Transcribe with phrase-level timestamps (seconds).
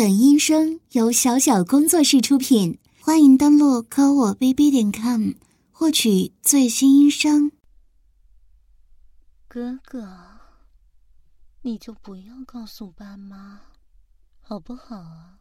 [0.00, 5.32] 本音声由小小工作室出品，欢迎登录科我 bb 点 com
[5.70, 7.52] 获取最新音声。
[9.46, 10.40] 哥哥，
[11.60, 13.60] 你就不要告诉爸妈，
[14.40, 15.40] 好不好啊？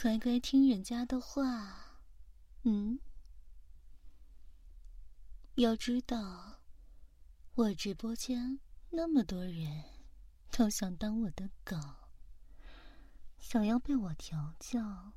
[0.00, 1.96] 乖乖听人家的话，
[2.62, 3.00] 嗯。
[5.56, 6.60] 要知道，
[7.56, 8.60] 我直播间
[8.90, 9.82] 那么多人，
[10.52, 11.76] 都想当我的狗。
[13.46, 15.12] 想要被我调教，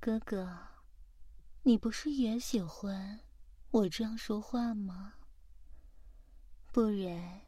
[0.00, 0.58] 哥哥，
[1.62, 3.20] 你不是也喜欢
[3.70, 5.14] 我这样说话吗？
[6.72, 7.42] 不然，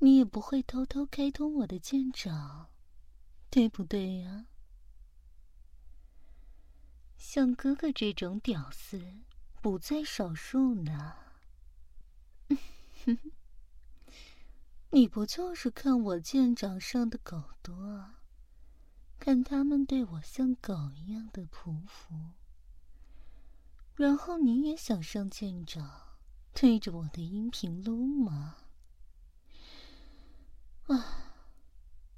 [0.00, 2.68] 你也不会偷偷开通我的舰长，
[3.48, 4.46] 对不对呀？
[7.16, 9.02] 像哥哥这种屌丝
[9.62, 11.16] 不在少数呢。
[14.90, 18.15] 你不就是看我舰长上的狗多？
[19.18, 22.34] 看他们对我像狗一样的匍匐，
[23.96, 26.18] 然后你也想上舰长，
[26.54, 28.56] 对着我的音频撸吗？
[30.86, 31.34] 啊，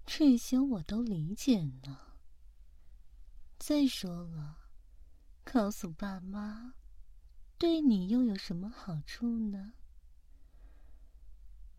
[0.04, 1.98] 这些我都理解呢。
[3.58, 4.58] 再说了，
[5.44, 6.74] 告诉爸妈，
[7.56, 9.72] 对你又有什么好处呢？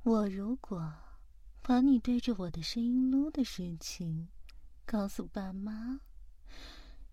[0.01, 0.91] 我如果
[1.61, 4.29] 把你对着我的声音撸的事情。
[4.91, 6.01] 告诉爸妈，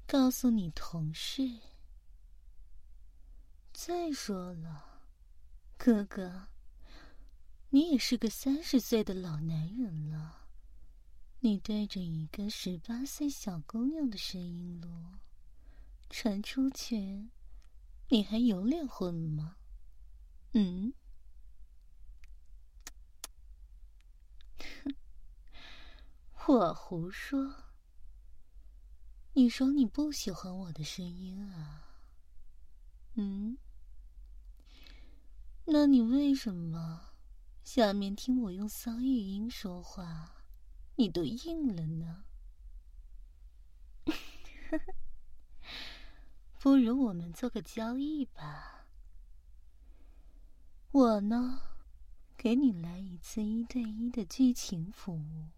[0.07, 1.61] 告诉你同事。
[3.71, 5.03] 再说了，
[5.77, 6.49] 哥哥，
[7.69, 10.49] 你也是个三十岁的老男人了，
[11.41, 15.19] 你对着一个十八岁小姑娘的声音录，
[16.09, 17.29] 传出去，
[18.09, 19.59] 你还有脸混吗？
[20.55, 20.95] 嗯？
[26.49, 27.66] 我胡说。
[29.37, 31.83] 你说你不喜欢我的声音啊？
[33.17, 33.59] 嗯？
[35.67, 37.13] 那你为什么
[37.63, 40.43] 下面听我用骚语音说话，
[40.95, 42.25] 你都应了呢？
[46.59, 48.87] 不如我们做个交易吧。
[50.93, 51.61] 我呢，
[52.39, 55.51] 给你来一次一对一的剧情服务。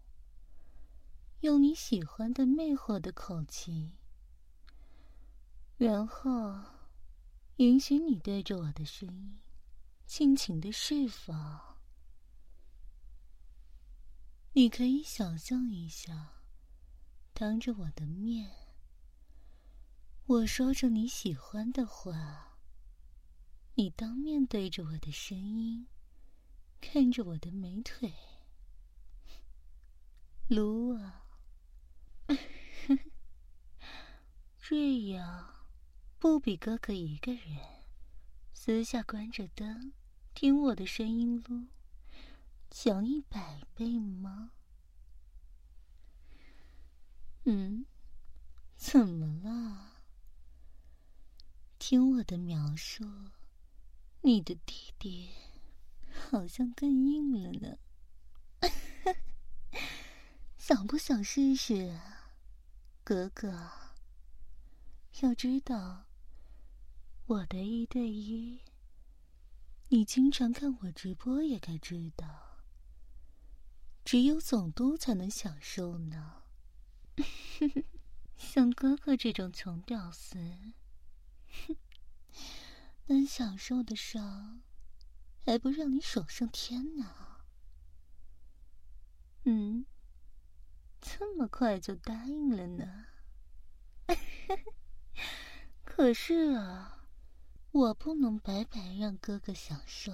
[1.41, 3.93] 用你喜欢的魅惑的口气，
[5.77, 6.59] 然后
[7.55, 9.39] 允许你对着我的声音
[10.05, 11.77] 尽情的释放。
[14.51, 16.41] 你可以想象一下，
[17.33, 18.51] 当着我的面，
[20.25, 22.57] 我说着你喜欢的话，
[23.75, 25.87] 你当面对着我的声音，
[26.81, 28.13] 看着我的美腿，
[30.49, 31.27] 撸啊！
[34.71, 35.65] 这样，
[36.19, 37.57] 不比哥哥一个人
[38.53, 39.93] 私下关着灯
[40.35, 41.69] 听我的声音录
[42.69, 44.51] 强一百倍吗？
[47.45, 47.87] 嗯，
[48.75, 50.03] 怎么了？
[51.79, 53.03] 听我的描述，
[54.21, 55.31] 你的弟弟
[56.29, 57.79] 好像更硬了呢。
[60.59, 61.99] 想不想试试，
[63.03, 63.88] 哥哥？
[65.21, 66.05] 要知道，
[67.25, 68.61] 我的一对一，
[69.89, 72.63] 你经常看我直播也该知道，
[74.05, 76.43] 只有总督才能享受呢。
[78.37, 80.37] 像哥哥这种穷屌丝，
[83.07, 84.61] 能享受得上，
[85.45, 87.41] 还不让你爽上天呢？
[89.43, 89.85] 嗯。
[91.01, 93.05] 这么快就答应了呢？
[95.83, 97.05] 可是啊，
[97.71, 100.11] 我不能白白让哥哥享受，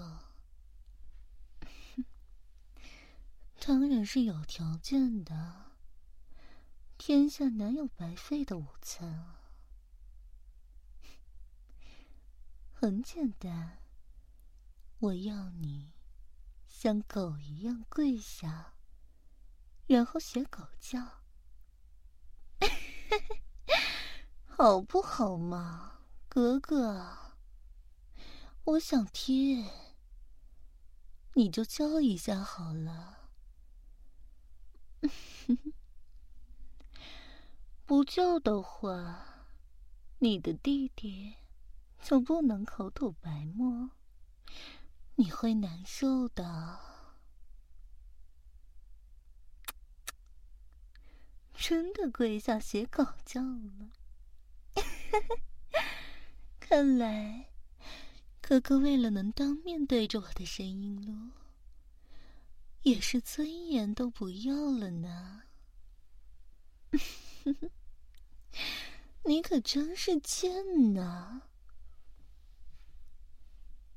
[3.59, 5.71] 当然是有条件的。
[6.97, 9.41] 天下哪有白费的午餐啊？
[12.73, 13.79] 很简单，
[14.99, 15.93] 我要你
[16.67, 18.73] 像狗一样跪下。
[19.87, 21.24] 然后学狗叫，
[24.57, 25.99] 好不好嘛，
[26.29, 27.17] 格格？
[28.63, 29.69] 我想听，
[31.34, 33.31] 你就叫一下好了。
[37.85, 39.49] 不叫的话，
[40.19, 41.35] 你的弟弟
[42.02, 43.90] 就不能口吐白沫，
[45.16, 46.79] 你会难受的。
[51.53, 53.90] 真的跪下写狗叫了。
[56.59, 57.50] 看来，
[58.41, 61.32] 哥哥为了能当面对着我的声音录，
[62.84, 65.44] 也是尊严都不要了呢。
[69.23, 71.41] 你可真是贱呐！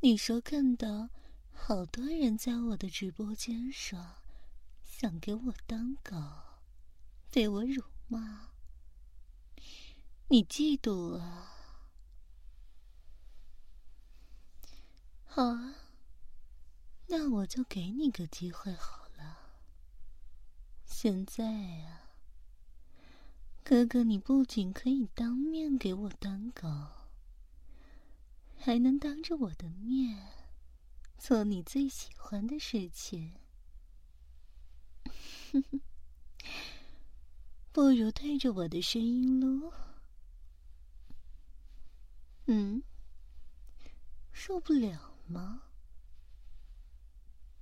[0.00, 1.10] 你说看到
[1.52, 3.98] 好多人在我的直播间说
[4.84, 6.16] 想给我当狗，
[7.30, 8.48] 被我辱骂，
[10.30, 11.54] 你嫉妒啊？
[15.24, 15.74] 好啊，
[17.06, 19.38] 那我就给你个机会好了。
[20.84, 21.46] 现在
[21.86, 22.12] 啊，
[23.64, 26.68] 哥哥，你不仅可以当面给我当狗，
[28.58, 30.28] 还能当着我的面
[31.16, 33.34] 做你最喜欢的事情。
[37.72, 39.72] 不如对着我的声音录。
[42.48, 42.82] 嗯，
[44.32, 45.14] 受不了。
[45.28, 45.64] 吗？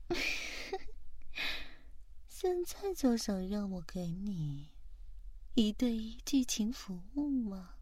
[2.29, 4.71] 现在就想让我给你
[5.55, 7.75] 一对一剧情服务吗？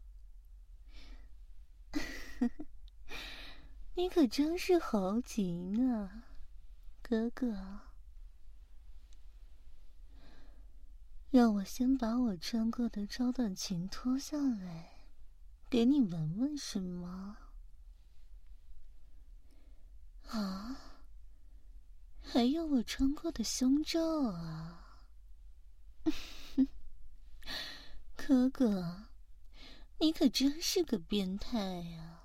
[3.93, 6.23] 你可真是猴急呢，
[7.03, 7.81] 哥哥。
[11.29, 14.94] 让我先把我穿过的超短裙脱下来，
[15.69, 17.37] 给你闻闻，是吗？
[20.29, 20.77] 啊！
[22.21, 25.09] 还有我穿过的胸罩啊！
[28.15, 29.07] 哥哥，
[29.99, 32.23] 你可真是个变态呀！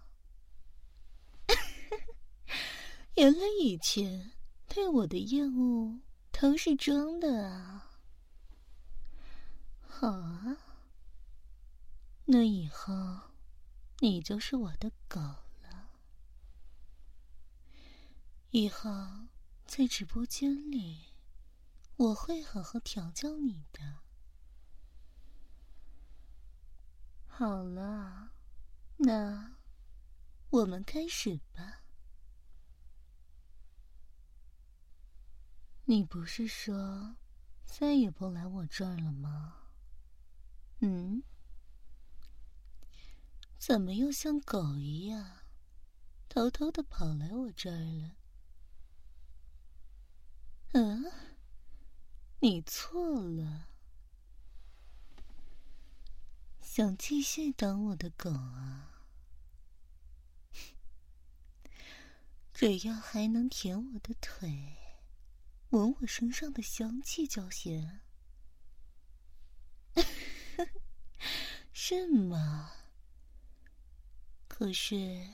[3.16, 4.32] 原来以前
[4.69, 6.00] 对我的厌恶
[6.31, 7.90] 都是装的啊！
[9.82, 10.56] 好啊，
[12.25, 12.92] 那以后
[14.00, 15.91] 你就是我的狗了。
[18.50, 18.91] 以后
[19.67, 21.12] 在直播间里，
[21.97, 23.99] 我会好好调教你的。
[27.26, 28.32] 好了，
[28.97, 29.56] 那
[30.49, 31.82] 我们开始吧。
[35.85, 37.17] 你不是说
[37.67, 39.56] 再也不来我这儿了吗？
[40.81, 41.23] 嗯？
[43.60, 45.40] 怎么又像狗一样，
[46.30, 48.16] 偷偷的跑来我这儿了？
[50.72, 51.12] 嗯，
[52.40, 53.68] 你错了。
[56.62, 59.04] 想继续当我的狗啊？
[62.54, 64.78] 只要还能舔我的腿，
[65.68, 68.00] 闻我身上的香气就行，
[71.74, 72.72] 是吗？
[74.60, 75.26] 可是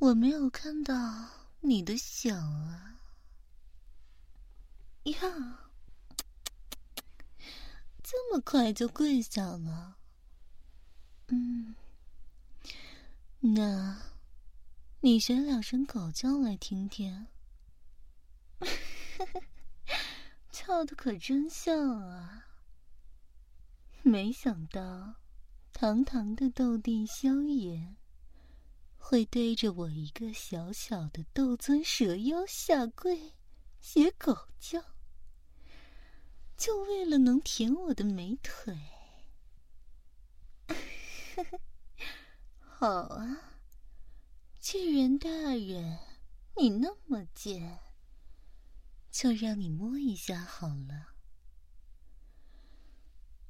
[0.00, 1.28] 我没有看到
[1.60, 2.98] 你的想啊。
[5.04, 5.70] 呀，
[8.02, 9.98] 这么快就跪下了？
[11.28, 11.76] 嗯，
[13.38, 14.02] 那
[15.02, 17.28] 你学两声狗叫来听听。
[20.50, 22.48] 叫的可真像啊！
[24.02, 25.21] 没想到，
[25.82, 27.96] 堂堂的斗帝萧炎，
[28.96, 33.32] 会对着我一个小小的斗尊蛇妖下跪。
[33.80, 34.80] 学狗叫，
[36.56, 38.78] 就为了能舔我的美腿。
[42.60, 43.56] 好啊，
[44.60, 45.98] 巨人大人，
[46.56, 47.80] 你那么贱，
[49.10, 51.08] 就让你摸一下好了。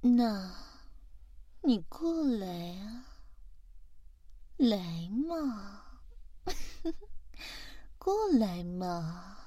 [0.01, 0.72] 那，
[1.65, 3.07] 你过来啊，
[4.57, 6.01] 来嘛，
[7.99, 9.39] 过来嘛。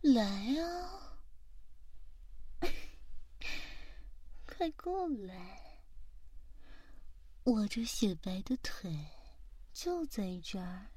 [0.00, 0.22] 来
[0.60, 1.18] 啊！
[4.46, 5.80] 快过来！
[7.44, 8.94] 我这雪白的腿
[9.72, 10.90] 就在这儿，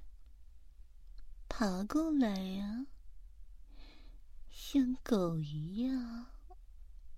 [1.47, 2.85] 爬过来呀，
[4.51, 6.25] 像狗一样，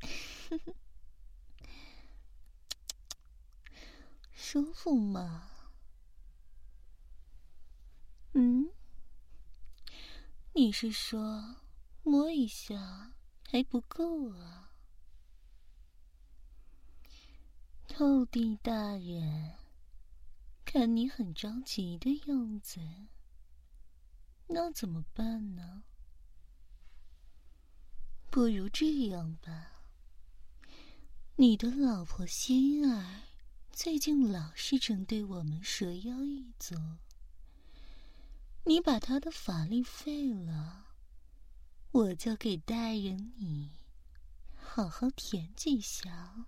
[4.41, 5.51] 舒服吗？
[8.31, 8.71] 嗯？
[10.53, 11.57] 你是说？
[12.03, 13.11] 摸一下
[13.49, 14.71] 还不够啊！
[17.89, 19.55] 透地大人，
[20.63, 22.79] 看你很着急的样子，
[24.47, 25.83] 那怎么办呢？
[28.31, 29.83] 不如这样吧，
[31.35, 33.23] 你的老婆心儿
[33.71, 36.75] 最近老是针对我们蛇妖一族，
[38.65, 40.85] 你把他的法力废了，
[41.91, 43.71] 我就给大人你
[44.53, 46.45] 好好填几下，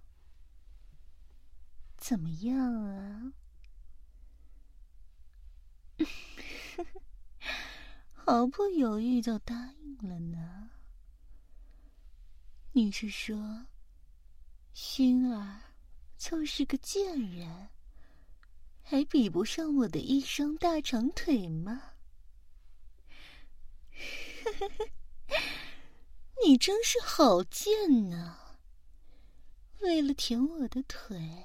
[1.97, 3.33] 怎么样啊？
[8.13, 10.69] 毫不犹豫就答应了呢。
[12.73, 13.65] 你是说，
[14.73, 15.61] 薰儿
[16.21, 17.69] 就是个贱人，
[18.83, 21.93] 还比不上我的一双大长腿吗？
[26.45, 28.37] 你真是好贱呐！
[29.79, 31.43] 为了舔我的腿，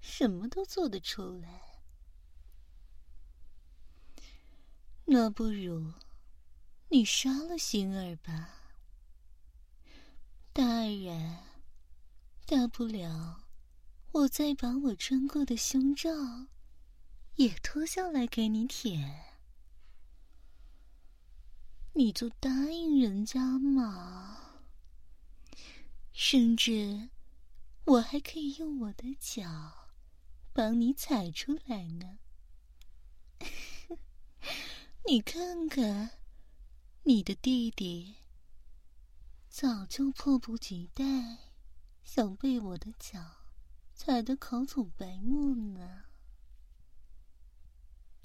[0.00, 1.78] 什么都做得出来。
[5.04, 5.92] 那不如
[6.88, 8.74] 你杀了星儿吧。
[10.52, 11.38] 大人，
[12.44, 13.41] 大不了
[14.12, 16.10] 我再把我穿过的胸罩
[17.36, 19.34] 也脱下来给你舔，
[21.94, 24.38] 你就答应人家嘛。
[26.12, 27.08] 甚至
[27.86, 29.88] 我还可以用我的脚
[30.52, 32.18] 帮你踩出来呢。
[35.08, 36.10] 你看看，
[37.04, 38.16] 你的弟弟。
[39.48, 41.04] 早就迫不及待
[42.04, 43.41] 想被我的脚
[44.04, 46.06] 踩得口吐白沫呢，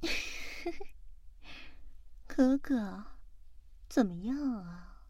[2.26, 3.06] 哥哥，
[3.88, 5.04] 怎么样啊？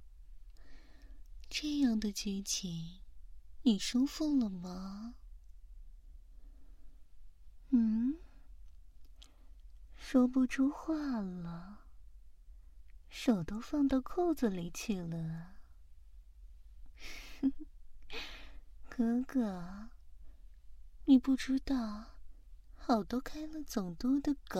[1.49, 2.99] 这样的剧情，
[3.61, 5.15] 你舒服了吗？
[7.69, 8.19] 嗯，
[9.95, 11.85] 说不出话了，
[13.07, 15.55] 手都放到裤子里去了。
[18.89, 19.91] 哥哥，
[21.09, 22.17] 你不知道，
[22.75, 24.59] 好多开了总督的狗，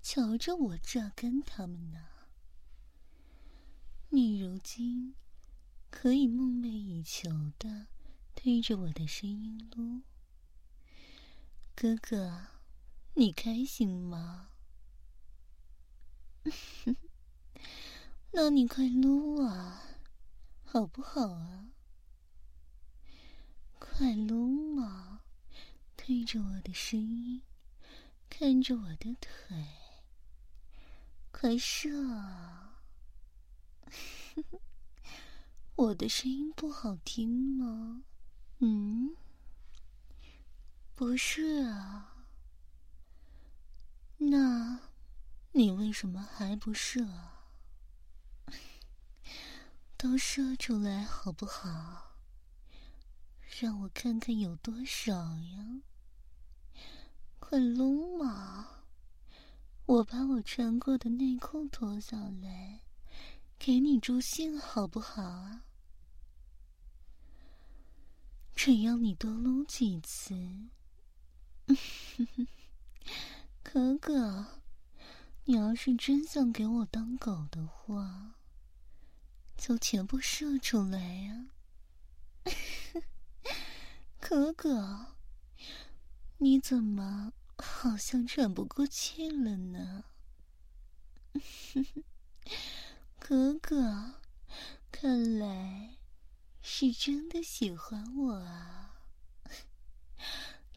[0.00, 2.06] 瞧着我榨干他们呢。
[4.08, 5.14] 你如今
[5.90, 7.88] 可以梦寐以求的
[8.34, 10.00] 对着我的声音撸，
[11.76, 12.46] 哥哥，
[13.12, 14.48] 你开心吗？
[18.32, 19.82] 那你快撸啊！
[20.64, 21.68] 好不好啊？
[23.78, 24.47] 快撸！
[26.08, 27.42] 对着我的声音，
[28.30, 29.66] 看着我的腿，
[31.30, 31.90] 快射！
[35.76, 38.04] 我的声音不好听吗？
[38.60, 39.16] 嗯，
[40.94, 42.24] 不是啊。
[44.16, 44.80] 那，
[45.52, 47.06] 你为什么还不射？
[49.98, 52.16] 都射出来好不好？
[53.60, 55.82] 让我看看有多少呀！
[57.50, 58.82] 快撸嘛！
[59.86, 62.80] 我把我穿过的内裤脱下来，
[63.58, 65.64] 给你助兴好不好啊？
[68.54, 70.68] 只要你多撸几次，
[73.64, 74.44] 可可，
[75.44, 78.34] 你要是真想给我当狗的话。
[79.56, 81.46] 就全部射出来呀，
[84.20, 85.14] 可可，
[86.36, 90.04] 你怎么好像喘不过气了呢？
[93.18, 94.14] 哥哥，
[94.90, 95.96] 看来
[96.62, 99.02] 是真的喜欢我啊！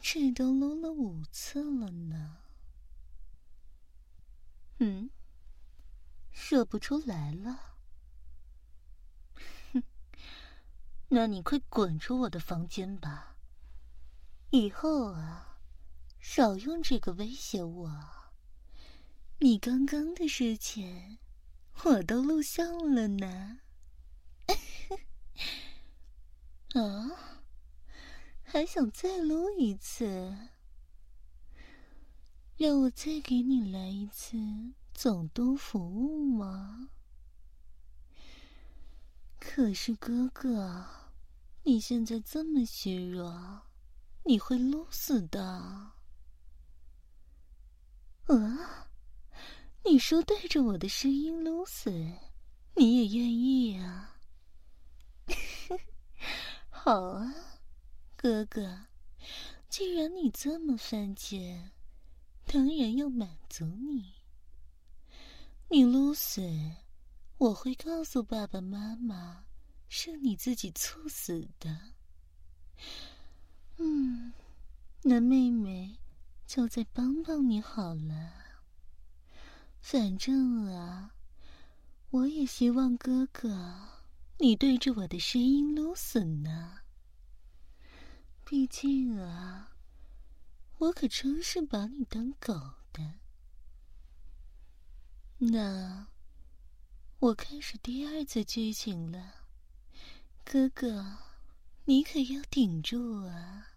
[0.00, 2.38] 这都撸了五次了呢，
[4.78, 5.10] 嗯，
[6.30, 7.76] 射不出来了。
[11.08, 13.36] 那你快滚出我的房间吧！
[14.50, 15.51] 以后啊，
[16.24, 18.00] 少用这个威胁我。
[19.40, 21.18] 你刚刚的事情，
[21.82, 23.58] 我都录像了呢。
[26.74, 27.42] 啊，
[28.44, 30.48] 还想再录一次？
[32.56, 34.38] 让我再给你来一次
[34.94, 36.90] 总督服务吗？
[39.40, 40.86] 可是哥哥。
[41.64, 43.62] 你现在这么虚弱，
[44.24, 45.92] 你会撸死的。
[48.26, 48.88] 啊，
[49.84, 51.90] 你说对着我的声音撸死，
[52.76, 54.16] 你也愿意啊？
[56.70, 57.34] 好啊，
[58.16, 58.86] 哥哥，
[59.68, 61.72] 既然你这么犯贱，
[62.46, 64.14] 当然要满足你。
[65.68, 66.42] 你撸死，
[67.38, 69.44] 我会告诉爸爸妈妈。
[69.94, 71.78] 是你自己猝死的。
[73.76, 74.32] 嗯，
[75.02, 75.94] 那妹妹
[76.52, 78.30] 就再帮帮你好了。
[79.80, 81.14] 反正啊，
[82.10, 84.02] 我也希望哥哥
[84.38, 86.80] 你对着我的声音撸死呢。
[88.44, 89.72] 毕竟啊，
[90.76, 92.52] 我可真是把你当狗
[92.92, 93.14] 的。
[95.38, 96.08] 那
[97.20, 99.46] 我开始第二次剧情了，
[100.44, 101.16] 哥哥，
[101.86, 103.68] 你可要顶住啊，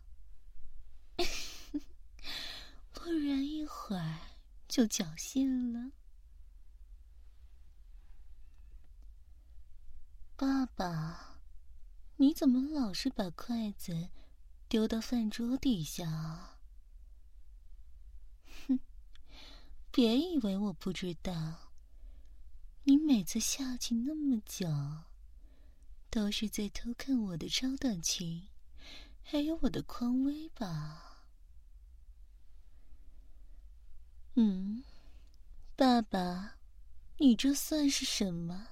[3.06, 4.18] 不然一会儿
[4.68, 5.92] 就侥幸了。
[10.36, 11.38] 爸爸，
[12.16, 14.10] 你怎么老是把筷子
[14.68, 16.60] 丢到饭桌底下啊？
[18.68, 18.80] 哼，
[19.92, 21.72] 别以为我不知道，
[22.86, 24.68] 你每次下去那么久，
[26.10, 28.48] 都是在偷看我的超短裙，
[29.22, 31.15] 还有我的匡威吧？
[34.38, 34.84] 嗯，
[35.78, 36.56] 爸爸，
[37.20, 38.68] 你这算是什么？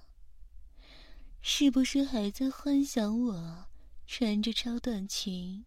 [1.42, 3.66] 是不是还在幻想我
[4.06, 5.64] 穿着超短裙，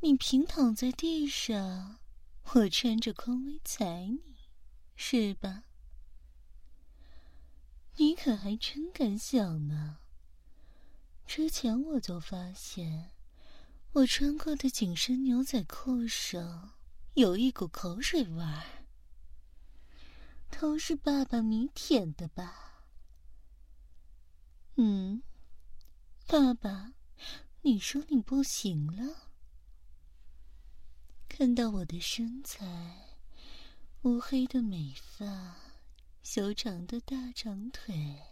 [0.00, 1.98] 你平躺在地上，
[2.52, 4.20] 我穿着匡威踩你，
[4.94, 5.64] 是吧？
[7.96, 9.98] 你可还真敢想呢！
[11.26, 13.10] 之前我就发现，
[13.94, 16.74] 我穿过的紧身牛仔裤上
[17.14, 18.81] 有一股口水味儿，
[20.60, 22.84] 都是爸爸你舔的吧？
[24.76, 25.22] 嗯，
[26.28, 26.92] 爸爸，
[27.62, 29.32] 你说你不行了？
[31.28, 33.18] 看到我的身材，
[34.02, 35.56] 乌黑的美发，
[36.22, 38.22] 修长的大长腿，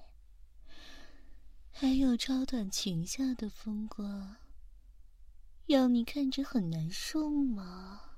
[1.73, 4.37] 还有超短裙下的风光，
[5.67, 8.10] 要你看着很难受吗？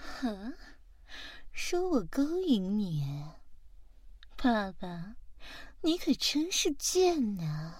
[0.00, 0.54] 哈，
[1.52, 3.24] 说我勾引你？
[4.36, 5.16] 爸爸，
[5.82, 7.74] 你可真是贱呐！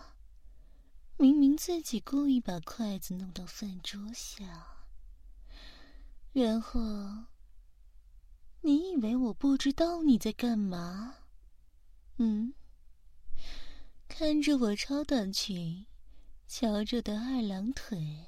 [1.17, 4.87] 明明自己故意把筷子弄到饭桌下，
[6.33, 6.81] 然后
[8.61, 11.15] 你以为我不知道你在干嘛？
[12.19, 12.53] 嗯？
[14.09, 15.87] 看着我超短裙，
[16.47, 18.27] 翘着的二郎腿，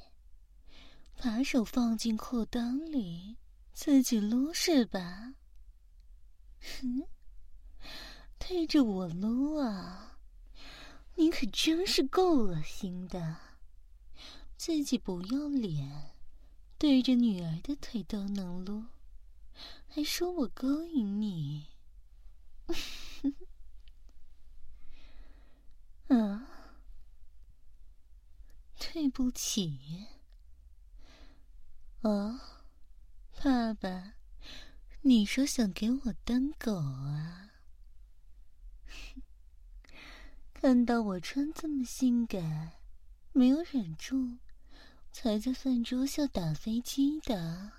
[1.18, 3.36] 把手放进裤裆里，
[3.72, 5.34] 自己撸是吧？
[6.60, 7.08] 哼！
[8.38, 10.18] 对着我撸啊！
[11.16, 13.36] 你可真是够恶心的，
[14.56, 16.14] 自己不要脸，
[16.78, 18.84] 对着女儿的腿都能撸，
[19.88, 21.68] 还说我勾引你。
[26.08, 26.46] 啊，
[28.78, 30.06] 对不起。
[32.02, 32.51] 啊，
[33.44, 34.12] 爸爸，
[35.00, 37.50] 你说想给我当狗啊？
[40.54, 42.74] 看到我穿这么性感，
[43.32, 44.38] 没有忍住，
[45.10, 47.72] 才在饭桌下打飞机的。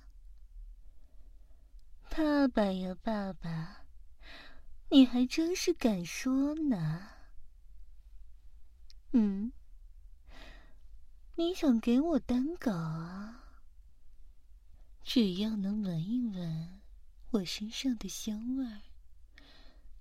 [2.10, 3.86] 爸爸呀，爸爸，
[4.89, 7.08] 你还真是敢说呢。
[9.13, 9.54] 嗯，
[11.36, 13.43] 你想给我当狗啊？
[15.04, 16.82] 只要能闻一闻
[17.32, 18.82] 我身上的香味儿，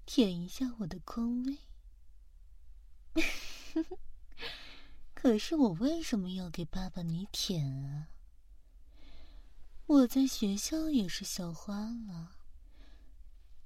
[0.06, 1.58] 舔一下我的空位。
[5.12, 8.08] 可是我为什么要给爸爸你舔啊？
[9.86, 12.36] 我在学校也是校花了，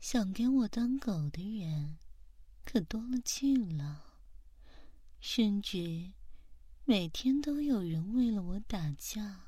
[0.01, 1.99] 想给我当狗的人
[2.65, 4.19] 可多了去了，
[5.21, 6.13] 甚至
[6.85, 9.46] 每天都有人为了我打架。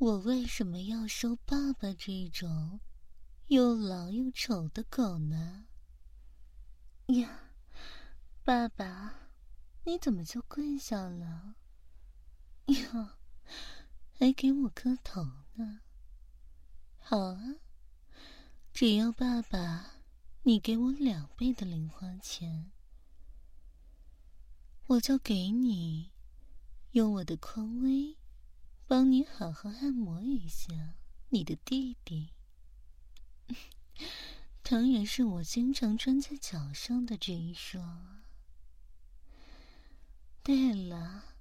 [0.00, 2.80] 我为什么要收爸爸这种
[3.48, 5.66] 又老又丑的狗呢？
[7.08, 7.50] 呀，
[8.42, 9.28] 爸爸，
[9.84, 11.56] 你怎么就跪下了？
[12.64, 13.10] 哟，
[14.18, 15.22] 还给我磕头
[15.56, 15.82] 呢。
[16.96, 17.56] 好啊，
[18.72, 19.96] 只要爸爸
[20.44, 22.70] 你给我两倍的零花钱，
[24.86, 26.12] 我就给你
[26.92, 28.16] 用我的匡威
[28.90, 30.96] 帮你好好按摩一下
[31.28, 32.32] 你的弟弟。
[34.64, 38.24] 当然是我经常穿在脚上的这一双。
[40.42, 41.36] 对了，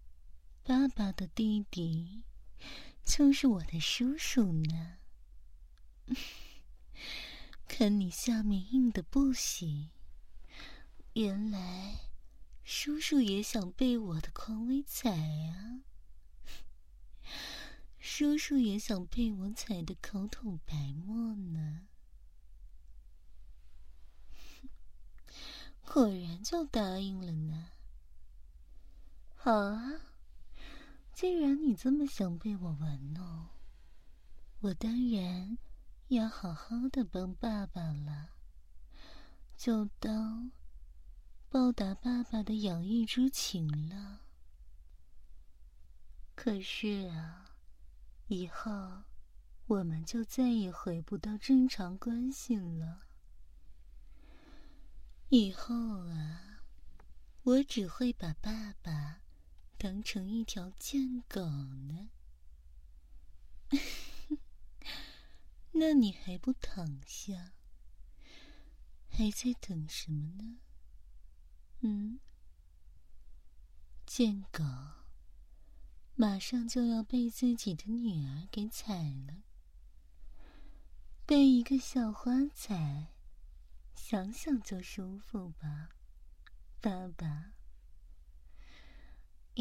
[0.61, 2.23] 爸爸的弟弟
[3.03, 4.97] 就是我的叔叔呢。
[7.67, 9.89] 看你下面硬的不行，
[11.13, 12.11] 原来
[12.63, 15.81] 叔叔也想被我的匡威踩啊！
[18.11, 21.87] 叔叔也想被我踩的口吐白沫呢。
[25.85, 27.69] 果然就答应了呢。
[29.35, 30.01] 好啊，
[31.13, 33.49] 既然你这么想被我玩弄，
[34.61, 35.59] 我当然
[36.07, 38.31] 要好好的帮爸爸了，
[39.55, 40.51] 就当
[41.47, 44.21] 报答爸爸的养育之情了。
[46.33, 47.48] 可是啊，
[48.29, 48.71] 以后
[49.65, 53.07] 我们就再也回不到正常关系了。
[55.29, 55.73] 以后
[56.07, 56.61] 啊，
[57.41, 59.21] 我只会把爸爸
[59.79, 62.11] 当成一条贱狗呢。
[65.73, 67.53] 那你还不躺下？
[69.09, 70.59] 还在等什么呢？
[71.79, 72.19] 嗯，
[74.05, 74.63] 贱狗，
[76.21, 79.41] 马上就要被自己的女儿给踩了，
[81.25, 83.07] 被一个小花踩。
[83.95, 85.91] 想想就舒服吧，
[86.81, 87.53] 爸爸。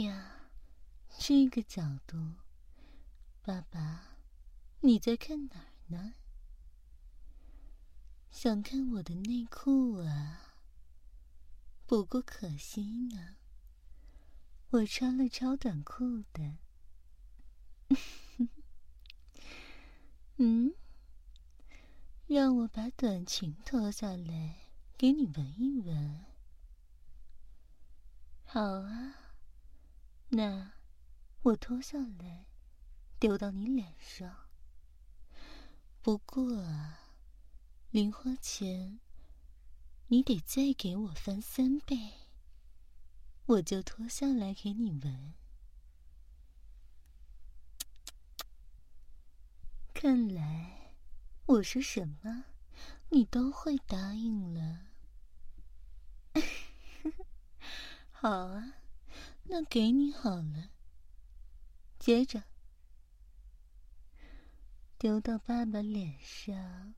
[0.03, 0.49] 呀，
[1.17, 2.35] 这个角度，
[3.41, 4.17] 爸爸，
[4.81, 6.15] 你在看哪儿呢？
[8.33, 10.57] 想看我的内裤啊？
[11.87, 12.83] 不过可惜
[13.15, 13.37] 呢，
[14.71, 16.59] 我穿了超短裤的。
[20.37, 20.75] 嗯。
[22.27, 24.57] 让我把短裙脱下来
[24.99, 26.27] 给你闻一闻。
[28.45, 29.15] 好啊，
[30.29, 30.73] 那
[31.41, 32.45] 我脱下来
[33.19, 34.51] 丢到你脸上。
[36.03, 37.01] 不过啊，
[37.91, 39.01] 零花钱
[40.09, 42.28] 你得再给我翻三倍，
[43.49, 45.35] 我就脱下来给你闻。
[49.93, 50.77] 看来。
[51.47, 52.45] 我说什么，
[53.09, 54.89] 你都会答应了。
[58.13, 58.75] 好啊，
[59.45, 60.69] 那给你好了。
[61.99, 62.43] 接着
[64.99, 66.95] 丢到爸爸脸上，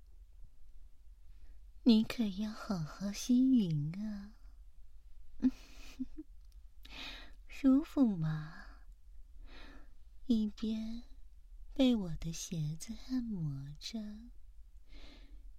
[1.85, 4.35] 你可要好好吸吮啊！
[7.63, 8.55] 舒服吗？
[10.25, 11.03] 一边
[11.75, 14.01] 被我的鞋子按摩着。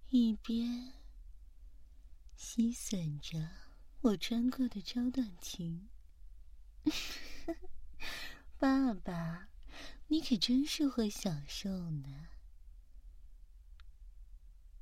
[0.08, 0.94] 一边
[2.34, 3.48] 吸吮着
[4.00, 5.88] 我穿过的超短裙，
[8.58, 9.48] 爸爸，
[10.08, 12.30] 你可真是会享受呢。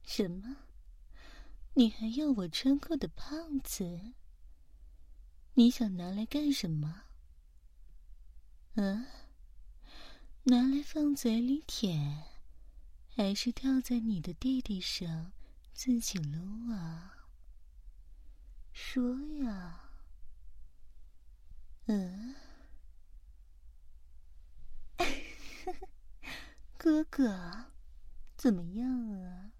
[0.06, 0.56] 什么？
[1.74, 4.14] 你还要我穿过的胖子？
[5.52, 7.02] 你想拿来干什么？
[8.82, 9.04] 嗯？
[10.44, 12.24] 拿来放嘴里舔？
[13.14, 15.32] 还是跳在你的弟弟上
[15.74, 17.26] 自己撸啊？
[18.72, 19.90] 说呀，
[21.88, 22.34] 嗯，
[26.78, 27.66] 哥哥，
[28.38, 29.52] 怎么样啊？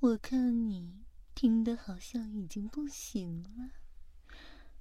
[0.00, 3.70] 我看你听的好像已经不行了，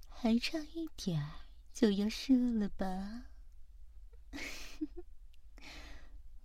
[0.10, 3.28] 还差一点儿就要射了吧？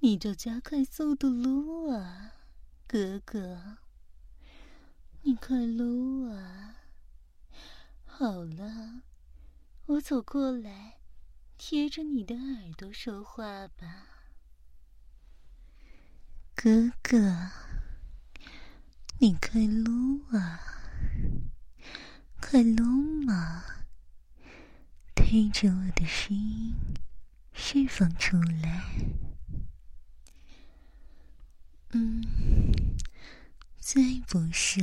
[0.00, 2.32] 你就加快速度撸啊，
[2.86, 3.78] 哥哥！
[5.22, 6.76] 你快撸啊！
[8.04, 9.02] 好了，
[9.86, 10.98] 我走过来，
[11.56, 14.06] 贴着你的耳朵说话吧，
[16.54, 17.50] 哥哥！
[19.18, 20.60] 你快撸啊！
[22.40, 22.84] 快撸
[23.24, 23.64] 嘛！
[25.14, 26.74] 推着我的声音
[27.54, 28.84] 释放出来。
[31.92, 32.22] 嗯，
[33.78, 34.82] 再不射，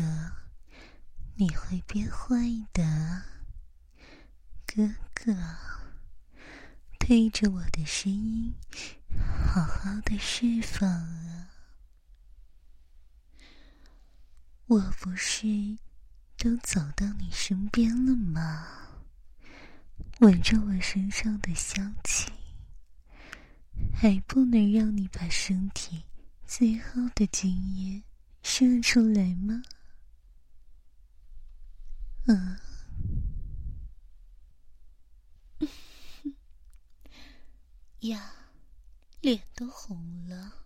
[1.36, 2.38] 你会变坏
[2.74, 3.24] 的，
[4.66, 5.36] 哥哥。
[6.98, 8.54] 对着我的声音，
[9.46, 11.50] 好好的释放啊！
[14.68, 15.78] 我不是
[16.38, 18.68] 都走到你身边了吗？
[20.20, 22.21] 闻着我身上的香气，
[23.94, 26.04] 还不能让你把身体。
[26.46, 28.04] 最后的精液
[28.44, 29.62] 射出来吗？
[32.28, 32.60] 嗯，
[38.02, 38.34] 呀，
[39.22, 40.66] 脸都红了，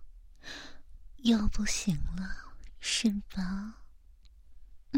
[1.17, 3.83] 要不行了，是吧？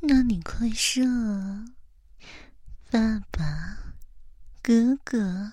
[0.00, 1.64] 那你快射啊，
[2.90, 3.94] 爸爸、
[4.62, 5.52] 哥哥、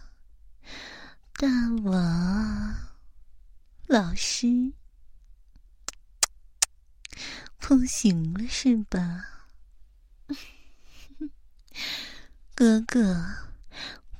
[1.42, 1.48] 大
[1.82, 2.76] 王、
[3.88, 4.74] 老师，
[7.58, 9.48] 不行了是吧？
[12.54, 13.48] 哥哥，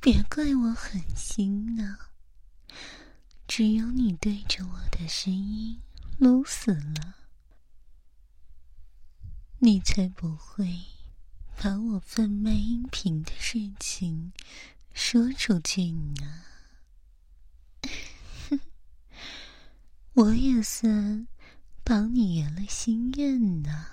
[0.00, 1.96] 别怪我狠心呢。
[3.46, 5.80] 只有你对着我的声音
[6.18, 7.14] 撸死了，
[9.60, 10.76] 你才不会
[11.56, 14.32] 把我贩卖音频的事情
[14.92, 16.46] 说出去呢。
[20.14, 21.26] 我也算
[21.84, 23.86] 帮你圆了心愿呢，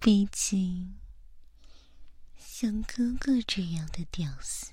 [0.00, 0.96] 毕竟。
[2.36, 4.72] 像哥哥这样的屌丝，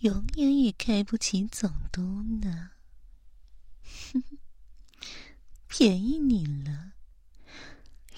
[0.00, 2.72] 永远也开不起总督呢。
[4.12, 4.22] 哼，
[5.66, 6.92] 便宜你了，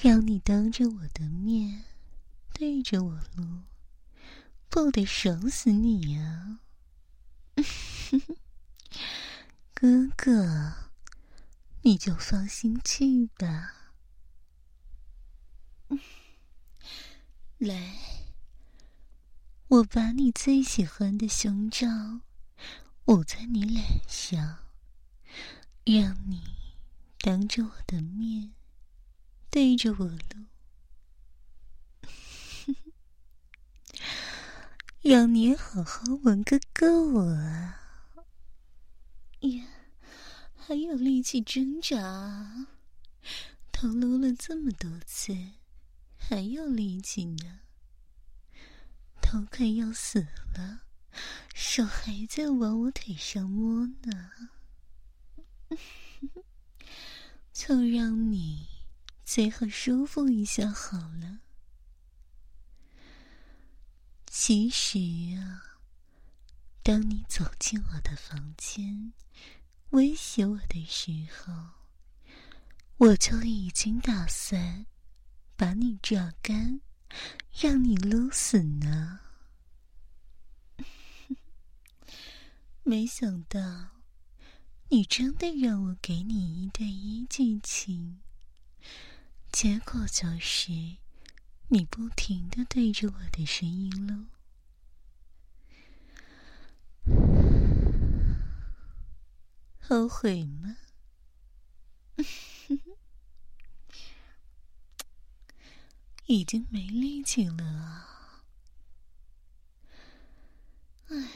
[0.00, 1.84] 让你当着我的面
[2.52, 3.62] 对着我撸，
[4.68, 6.58] 不得爽死你呀！
[9.78, 10.72] 哥哥，
[11.82, 13.92] 你就放心去吧。
[17.58, 17.98] 来。
[19.68, 21.86] 我把你最喜欢的胸罩
[23.06, 24.58] 捂在你脸上，
[25.84, 26.40] 让你
[27.20, 28.54] 当着我的面
[29.50, 30.46] 对着我录，
[35.02, 37.85] 让你好好闻个够啊！
[39.40, 39.64] 呀，
[40.54, 42.66] 还有力气挣扎？
[43.72, 45.36] 都撸了这么多次，
[46.16, 47.60] 还有力气呢？
[49.20, 50.82] 都快要死了，
[51.54, 54.30] 手还在往我腿上摸呢，
[57.52, 58.68] 就让你
[59.24, 61.40] 最后舒服一下好了。
[64.26, 64.98] 其实
[65.38, 65.65] 啊，
[66.86, 69.12] 当你走进我的房间，
[69.90, 71.52] 威胁我的时候，
[72.98, 74.86] 我就已经打算
[75.56, 76.80] 把你榨干。
[77.52, 79.18] 让你撸死呢！
[82.84, 83.58] 没想到
[84.90, 88.20] 你真的让我给你一对一剧情，
[89.50, 90.70] 结果就是
[91.66, 94.26] 你不停的对着我的声音撸，
[99.88, 100.78] 后悔吗？
[106.26, 108.42] 已经没力气了啊！
[111.06, 111.28] 唉，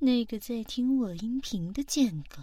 [0.00, 2.42] 那个在听我音频的贱狗，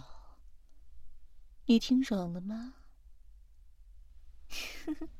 [1.66, 2.72] 你听爽了吗？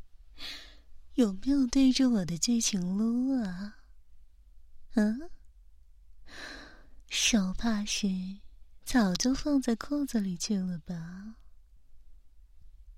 [1.16, 3.80] 有没有对着我的剧情撸啊？
[4.94, 5.30] 嗯，
[7.16, 8.08] 手怕是
[8.84, 11.36] 早就放在裤子里去了吧？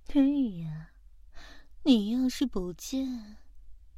[0.07, 0.93] 对呀，
[1.83, 3.37] 你要是不见，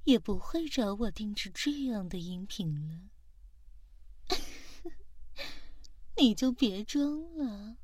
[0.03, 3.11] 也不会找我定制这样的音频了。
[6.19, 7.77] 你就别装了，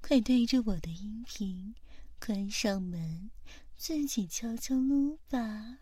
[0.00, 1.74] 快对着我的音频，
[2.24, 3.32] 关上门，
[3.76, 5.78] 自己悄悄撸吧。